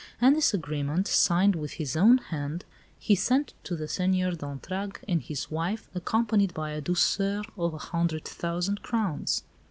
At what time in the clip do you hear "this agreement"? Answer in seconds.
0.35-1.07